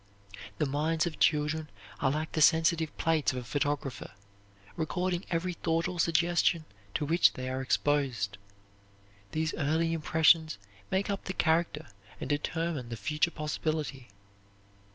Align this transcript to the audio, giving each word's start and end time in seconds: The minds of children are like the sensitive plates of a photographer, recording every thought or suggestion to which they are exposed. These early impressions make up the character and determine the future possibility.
The 0.57 0.65
minds 0.65 1.05
of 1.05 1.19
children 1.19 1.69
are 1.99 2.09
like 2.09 2.31
the 2.31 2.41
sensitive 2.41 2.97
plates 2.97 3.33
of 3.33 3.37
a 3.37 3.43
photographer, 3.43 4.09
recording 4.75 5.25
every 5.29 5.53
thought 5.53 5.87
or 5.87 5.99
suggestion 5.99 6.65
to 6.95 7.05
which 7.05 7.33
they 7.33 7.47
are 7.49 7.61
exposed. 7.61 8.39
These 9.31 9.53
early 9.53 9.93
impressions 9.93 10.57
make 10.89 11.11
up 11.11 11.25
the 11.25 11.33
character 11.33 11.85
and 12.19 12.27
determine 12.27 12.89
the 12.89 12.97
future 12.97 13.29
possibility. 13.29 14.07